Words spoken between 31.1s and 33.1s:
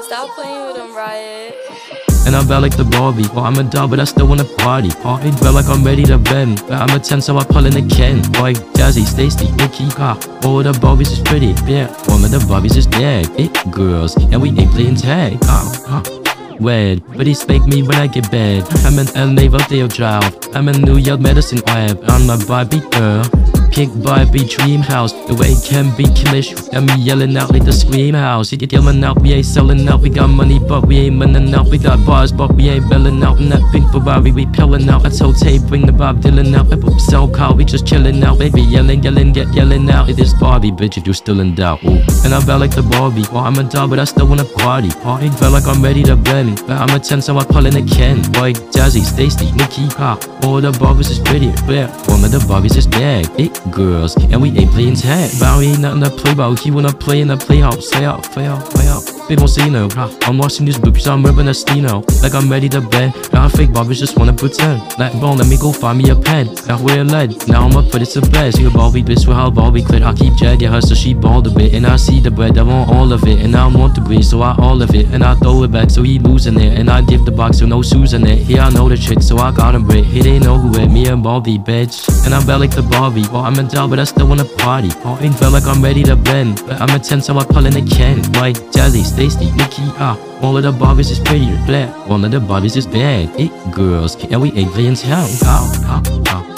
running out. We got bars, but we ain't